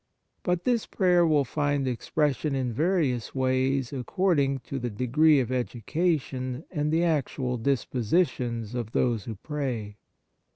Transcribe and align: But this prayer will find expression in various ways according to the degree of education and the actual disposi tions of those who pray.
But 0.41 0.63
this 0.63 0.87
prayer 0.87 1.27
will 1.27 1.45
find 1.45 1.87
expression 1.87 2.55
in 2.55 2.73
various 2.73 3.35
ways 3.35 3.93
according 3.93 4.61
to 4.61 4.79
the 4.79 4.89
degree 4.89 5.39
of 5.39 5.51
education 5.51 6.63
and 6.71 6.91
the 6.91 7.03
actual 7.03 7.59
disposi 7.59 8.27
tions 8.27 8.73
of 8.73 8.93
those 8.93 9.25
who 9.25 9.35
pray. 9.35 9.97